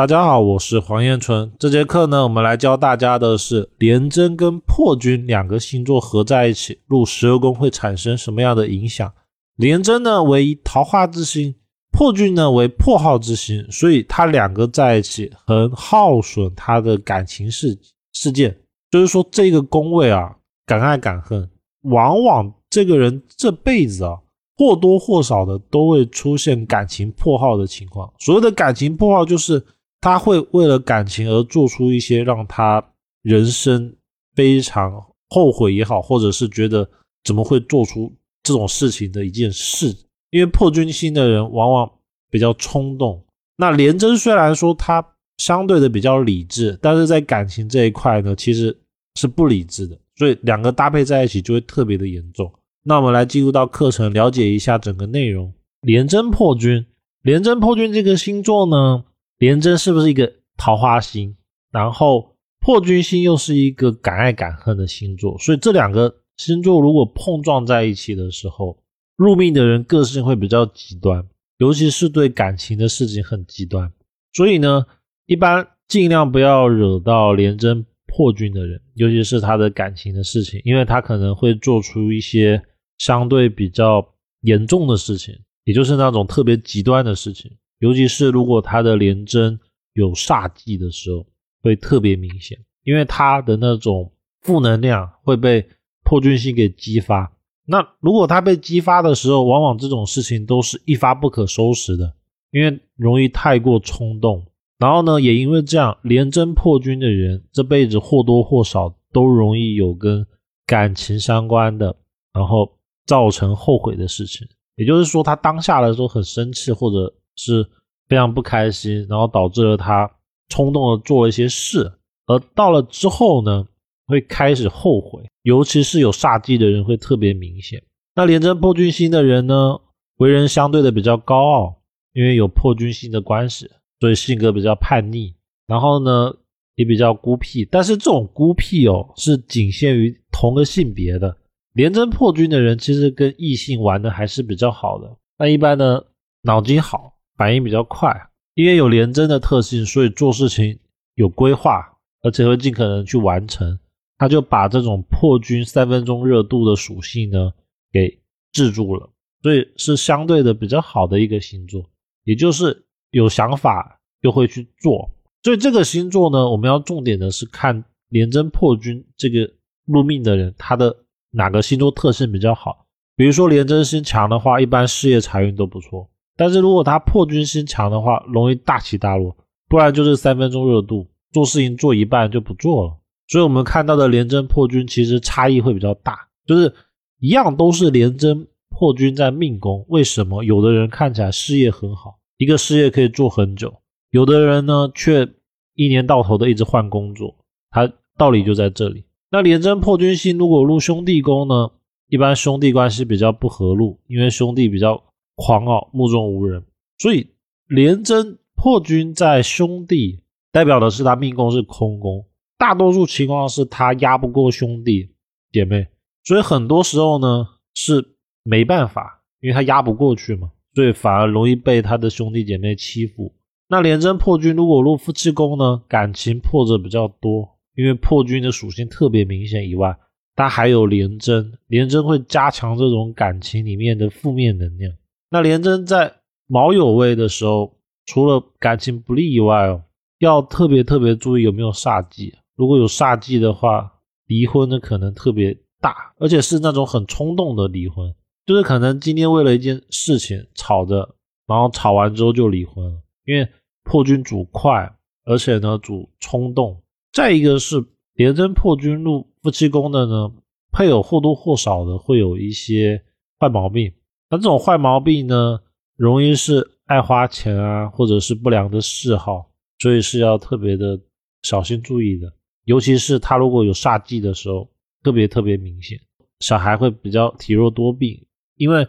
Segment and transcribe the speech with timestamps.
[0.00, 1.52] 大家好，我是黄彦春。
[1.58, 9.12] 这节课呢，我们来教大家的是廉贞跟破军两个星座合在一起入十二宫会产生什么样的影响。
[9.56, 11.54] 廉贞呢为桃花之星，
[11.92, 17.78] 破军呢为破耗之星，所以它两个在一起很耗损他的感情事
[18.14, 18.58] 事件。
[18.90, 21.46] 就是说这个宫位啊，敢爱敢恨，
[21.82, 24.16] 往往这个人这辈子啊。
[24.56, 28.10] 或多或少的都会出现感情破耗的情况。
[28.18, 29.62] 所谓的感情破耗，就是
[30.00, 32.82] 他会为了感情而做出一些让他
[33.22, 33.94] 人生
[34.34, 34.92] 非常
[35.28, 36.88] 后悔也好，或者是觉得
[37.24, 39.94] 怎么会做出这种事情的一件事。
[40.30, 41.90] 因为破军星的人往往
[42.30, 43.24] 比较冲动。
[43.56, 45.04] 那廉贞虽然说他
[45.38, 48.76] 相对的比较理智，但是在感情这一块呢，其实
[49.16, 49.98] 是不理智的。
[50.16, 52.50] 所以两个搭配在一起就会特别的严重。
[52.84, 55.52] 那我们来进入到课程，了解一下整个内容。
[55.82, 56.86] 廉贞破军，
[57.22, 59.04] 廉贞破军这个星座呢，
[59.40, 61.34] 廉贞是不是一个桃花星？
[61.72, 68.78] 然后破军星又是一个敢爱敢恨的星座，所以这两个星座如果碰撞在一起的时候，
[69.16, 71.26] 入命的人个性会比较极端，
[71.58, 73.92] 尤其是对感情的事情很极端。
[74.32, 74.86] 所以呢，
[75.26, 82.62] 一般尽量不要惹到廉贞破军的人，尤其是他的感情的事情，因为他可能会做出一些。
[82.98, 84.06] 相对比较
[84.42, 87.50] 严重的事情，也就是那种特别极端的事情，
[87.80, 89.58] 尤其是如果他的廉贞
[89.92, 91.26] 有煞忌的时候，
[91.60, 95.68] 会特别明显，因为他的那种负能量会被
[96.04, 97.30] 破军星给激发。
[97.66, 102.14] 那如果他被激发的时候，往往这种事情都是一发不可收拾的，
[102.52, 104.46] 因为容易太过冲动。
[104.78, 110.26] 然后呢，也因为这样，廉贞破军的人这辈子或多或少都容易有跟
[110.64, 111.96] 感情相关的，
[112.32, 112.72] 然后。
[113.06, 117.66] 造成后悔的事情，也就是说，他当下的时候很生气，或者是
[118.08, 120.10] 非常不开心，然后导致了他
[120.48, 121.92] 冲动的做了一些事，
[122.26, 123.66] 而到了之后呢，
[124.06, 127.82] 会开始后悔，尤其是有煞忌的人会特别明显。
[128.14, 129.78] 那廉贞破军星的人呢，
[130.16, 131.76] 为人相对的比较高傲，
[132.12, 133.70] 因为有破军星的关系，
[134.00, 135.34] 所以性格比较叛逆，
[135.66, 136.34] 然后呢
[136.74, 141.36] 也比较孤僻，但是这种孤僻哦，是仅限于同个性别的。
[141.74, 145.08] 廉贞破军的人其实跟异性玩的还是比较好的。
[145.38, 146.02] 那一般呢，
[146.42, 148.14] 脑筋好，反应比较快，
[148.52, 150.78] 因为有廉贞的特性，所以做事情
[151.14, 151.82] 有规划，
[152.22, 153.78] 而且会尽可能去完成。
[154.18, 157.50] 他就把这种破军三分钟热度的属性呢
[157.90, 158.20] 给
[158.52, 159.08] 制住了，
[159.42, 161.82] 所以是相对的比较好的一个星座，
[162.24, 165.10] 也就是有想法又会去做。
[165.42, 169.50] 所以这个星座呢，我们要重点的是看廉贞破军这个
[169.86, 170.94] 入命的人，他的。
[171.32, 172.88] 哪个星座特性比较好？
[173.14, 176.10] 比如说廉贞星强的话，一般事业财运都不错。
[176.36, 179.36] 但是如果他破军星强的话，容易大起大落，
[179.68, 182.96] 不然就是三分钟热度，做事情做一半就不做了。
[183.28, 186.74] 所以我们看到的廉贞破军其实差异会比较大，就是
[187.18, 193.72] 一样都是廉贞破军在命宫，为什么有的人看起来事业很好，一个事业可以做很久，
[194.10, 195.28] 有的人呢却
[195.74, 197.36] 一年到头的一直换工作？
[197.70, 199.04] 它道理就在这里。
[199.30, 201.70] 那廉贞破军星如果入兄弟宫呢？
[202.08, 205.00] 一般兄弟关系比较不和路，因为兄弟比较
[205.42, 206.62] 狂傲、目中无人，
[206.98, 207.26] 所以
[207.66, 212.22] 廉贞破军在兄弟代表的是他命宫是空宫，
[212.58, 215.14] 大多数情况是他压不过兄弟
[215.50, 215.86] 姐妹，
[216.24, 218.04] 所以很多时候呢是
[218.42, 223.34] 没办法，因为他压不过去嘛，所以反而容易被他的兄弟姐妹欺负。
[223.68, 227.56] 那廉贞破军如果入夫妻宫呢，感情破折比较多。
[227.76, 229.96] 因为破军的属性特别明显以外，
[230.34, 234.92] 它还有廉贞，廉贞会加强这种感情里面的负面能量。
[235.30, 239.84] 那廉贞在卯酉位的时候，除了感情不利以外哦，
[240.18, 242.34] 要特别特别注意有没有煞忌。
[242.56, 243.92] 如果有煞忌的话，
[244.26, 248.12] 离婚的可能特别大，而且是那种很冲动的离婚，
[248.44, 251.14] 就是可能今天为了一件事情吵着，
[251.46, 253.00] 然后吵完之后就离婚了。
[253.24, 253.48] 因为
[253.84, 254.92] 破军主快，
[255.24, 256.82] 而且呢主冲动。
[257.12, 257.84] 再一个是
[258.14, 260.32] 廉贞破军入夫妻宫的呢，
[260.72, 263.04] 配偶或多或少的会有一些
[263.38, 263.92] 坏毛病。
[264.30, 265.60] 那这种坏毛病呢，
[265.96, 269.50] 容易是爱花钱啊，或者是不良的嗜好，
[269.80, 270.98] 所以是要特别的
[271.42, 272.32] 小心注意的。
[272.64, 274.68] 尤其是他如果有煞忌的时候，
[275.02, 275.98] 特别特别明显，
[276.38, 278.24] 小孩会比较体弱多病，
[278.56, 278.86] 因为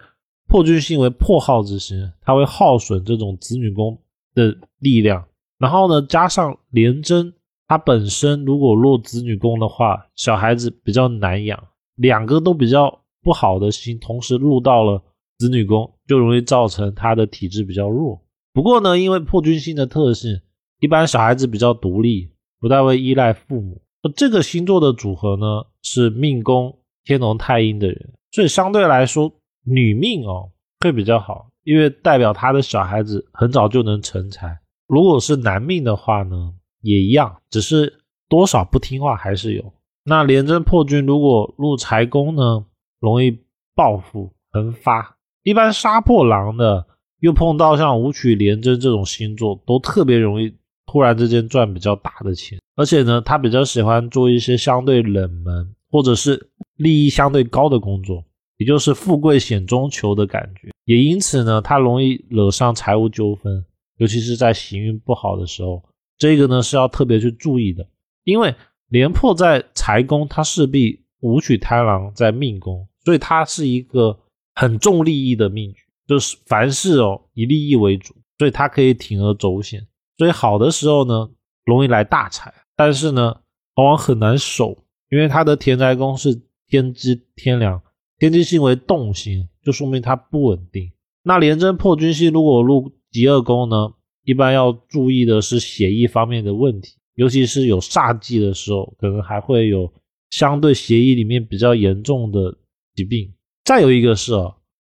[0.47, 3.97] 破军星为破耗之星，它会耗损这种子女宫
[4.35, 5.25] 的力量。
[5.57, 7.33] 然后呢，加上廉贞。
[7.67, 11.57] 他本身如果落子女宫的话，小孩子比较难养，
[11.95, 15.01] 两个都比较不好的星，同时入到了
[15.41, 18.21] 子女宫，就容易造成他的体质比较弱。
[18.53, 20.39] 不过呢，因为破军星的特性，
[20.79, 22.29] 一般小孩子比较独立，
[22.59, 23.81] 不太会依赖父母。
[24.15, 29.33] 这个星座的组合呢，是命宫天龙太阴的人，所以相对来说，
[29.65, 30.51] 女命哦
[30.81, 34.59] 会比较好，因为代表他的小孩子很早就能成才。
[34.88, 39.73] 如果是男命的话呢，也一样，只是多少不听话还是有。
[40.03, 42.65] 那廉贞破军如果入财宫呢，
[42.99, 43.39] 容易
[43.73, 45.15] 暴富横发。
[45.43, 46.85] 一般杀破狼的，
[47.19, 50.53] 又碰到像武曲廉贞这种星座，都特别容易
[50.85, 52.59] 突然之间赚比较大的钱。
[52.75, 58.23] 而且呢，他比较喜欢做一些相对冷门或者是利益相对高的工作，
[58.57, 60.69] 也就是富贵险中求的感觉。
[60.85, 63.63] 也因此呢，他容易惹上财务纠纷，
[63.97, 65.83] 尤其是在行运不好的时候，
[66.17, 67.85] 这个呢是要特别去注意的。
[68.23, 68.53] 因为
[68.89, 74.17] 廉破在财宫，他势必武曲贪狼在命宫，所以他是一个
[74.53, 79.88] 很重利益的命局，就是凡事哦以利益为主，所以他可以铤而走险。
[80.18, 81.30] 所以好的时候呢，
[81.65, 82.53] 容易来大财。
[82.75, 83.36] 但是呢，
[83.75, 87.81] 往往很难守，因为他的田宅宫是天机天梁，
[88.18, 90.92] 天机星为动星，就说明它不稳定。
[91.24, 93.94] 那廉贞破军星如果入极恶宫呢，
[94.24, 99.92] 一般要注意的是血液方面的问题，尤其是有煞忌的时候，可能还会有
[100.31, 102.57] 相对血液里面比较严重的
[102.95, 103.31] 疾病。
[103.71, 104.33] 再有一个是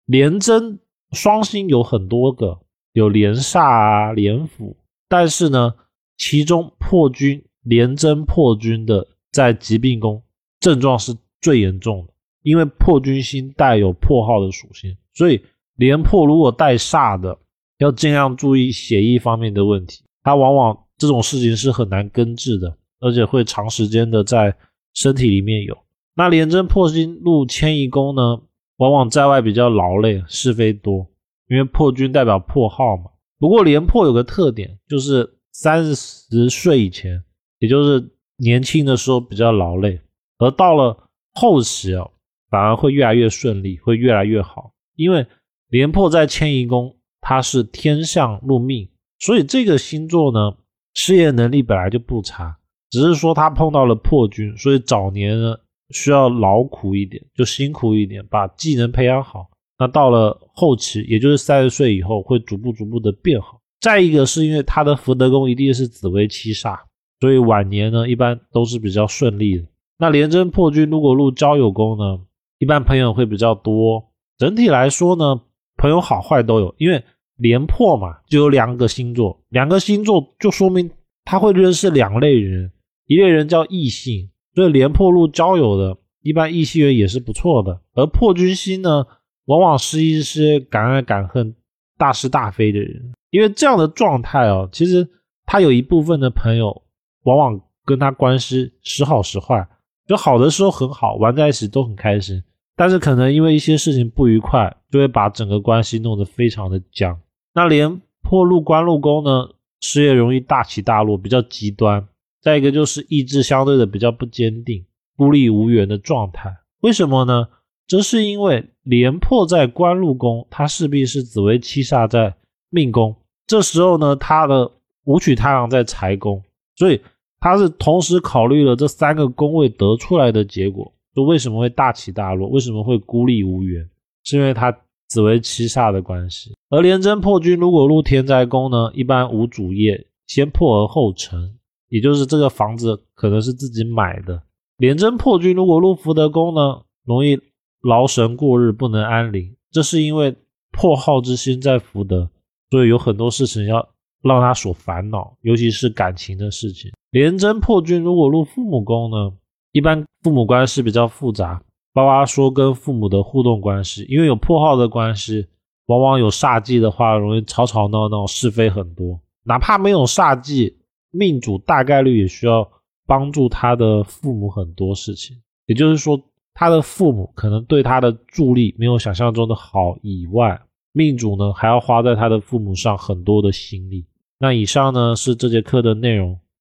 [0.05, 0.79] 廉贞
[1.11, 2.61] 双星有很多个，
[2.93, 4.77] 有连煞啊、连辅，
[5.09, 5.75] 但是呢，
[6.17, 7.43] 其中破军。
[7.63, 10.23] 廉贞破军的在疾病宫
[10.61, 12.13] 症状是最严重的，
[12.45, 15.43] 因为破军星带有破耗的属性，所以
[15.75, 17.37] 廉破如果带煞的，
[17.79, 20.05] 要尽量注意血液方面的问题。
[20.23, 24.57] 它往往这种事情是很难根治的，而且会长时间的在
[24.95, 25.77] 身体里面有。
[26.15, 28.43] 那廉贞破星入迁移宫呢，
[28.77, 31.07] 往往在外比较劳累，是非多，
[31.49, 33.05] 因为破军代表破耗嘛。
[33.39, 37.23] 不过廉颇有个特点，就是三十岁以前。
[37.59, 39.99] 也就是年轻的时候比较劳累，
[40.37, 42.07] 而到了后期啊，
[42.51, 44.73] 反而会越来越顺利，会越来越好。
[44.95, 45.27] 因为
[45.69, 50.55] 廉颇在迁移宫，它是天相入命，所以这个星座呢，
[50.93, 52.59] 事业能力本来就不差，
[52.91, 55.57] 只是说他碰到了破军，所以早年呢
[55.91, 59.49] 需要劳苦一点，就辛苦一点，把技能培养好。
[59.79, 63.61] 那到了后期，也就是三十岁以后，会逐步逐步的变好。
[63.81, 66.79] 再一个是因为他的福德宫一定是紫微七煞。
[67.21, 69.65] 所以晚年呢，一般都是比较顺利的。
[69.99, 72.21] 那廉贞破军如果入交友宫呢，
[72.59, 74.13] 一般朋友会比较多。
[74.37, 75.41] 整体来说呢，
[75.79, 77.03] 朋友好坏都有，因为
[77.37, 80.91] 廉破嘛，就有两个星座，两个星座就说明
[81.25, 82.71] 他会认识两类人，
[83.07, 87.81] 一类人叫异性，所以廉破路交友的，一般异性缘也是不错的。
[87.95, 89.07] 而破军星呢，
[89.45, 91.55] 往往是一些敢爱敢恨、
[91.97, 95.09] 大是大非的人，因为这样的状态哦，其实
[95.45, 96.83] 他有一部分的朋友。
[97.27, 99.67] 往往跟他关系时好时坏，
[100.07, 102.41] 就好的时候很好，玩在一起都很开心，
[102.77, 107.19] 但是可能因为一些事情不愉快，就会把整个关系弄得非常的僵。
[107.53, 109.49] 那连破路官禄宫呢，
[109.81, 112.07] 事业容易大起大落，比较极端。
[112.47, 114.85] 再一个就是意志相对的比较不坚定，
[115.17, 116.57] 孤立无援的状态。
[116.83, 117.49] 为什么呢？
[117.89, 122.37] 这是因为廉破在官禄宫，他势必是紫薇七煞在
[122.71, 123.17] 命宫，
[123.49, 124.71] 这时候呢，他的
[125.07, 126.41] 武曲太阳在财宫，
[126.77, 127.01] 所以。
[127.39, 133.89] 他是同时考虑了这三个宫位得出来的结果，就为什么会大起大落，为什么会孤立无援，
[134.25, 136.55] 是因为他紫薇七煞的关系。
[136.71, 141.55] 而廉贞破军如果入天灾宫呢，一般无主业，先破而后成，
[141.89, 144.43] 也就是这个房子可能是自己买的。
[144.79, 147.41] 廉贞破军如果入福德宫呢，容易
[147.83, 150.35] 劳神过日，不能安宁，这是因为
[150.73, 152.29] 破耗之心在福德，
[152.71, 153.89] 所以有很多事情要
[154.23, 156.93] 让他所烦恼，尤其是感情的事情。
[157.11, 159.33] 廉贞破军如果入父母宫呢，
[159.73, 161.63] 一般父母关系比较复杂，
[161.95, 165.47] 包括说跟父母的互动关系，因为有破耗的关系，
[165.87, 169.19] 往往有煞忌的话，容易吵吵闹闹，是非很多。
[169.45, 170.77] 哪怕没有煞忌，
[171.11, 172.69] 命主大概率也需要
[173.07, 175.37] 帮助他的父母很多事情。
[175.67, 176.21] 也就是说，
[176.55, 180.61] 他的父母可能对他的助力没有想象中的好，以外，
[180.93, 184.07] 命主呢还要花在他的父母上很多的心力。
[184.39, 186.39] 那以上呢是这节课的内容。